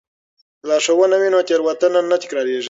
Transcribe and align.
که 0.59 0.65
لارښوونه 0.69 1.15
وي 1.17 1.29
نو 1.33 1.39
تېروتنه 1.47 1.99
نه 2.11 2.17
تکراریږي. 2.21 2.59